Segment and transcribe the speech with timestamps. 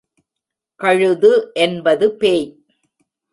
[0.79, 1.51] கழுது
[1.53, 2.47] என்பது பேய்.